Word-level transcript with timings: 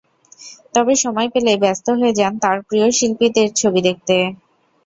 তবে 0.73 0.93
সময় 1.03 1.29
পেলেই 1.33 1.61
ব্যস্ত 1.63 1.87
হয়ে 1.99 2.17
যান 2.19 2.33
তাঁর 2.43 2.57
প্রিয় 2.67 2.87
শিল্পীদের 2.97 3.49
ছবি 3.59 3.79
দেখতে। 3.87 4.15